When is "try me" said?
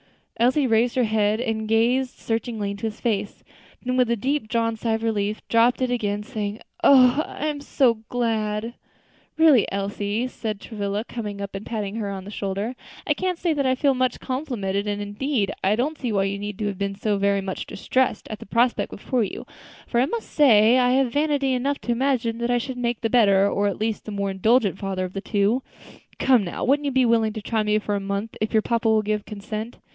27.43-27.77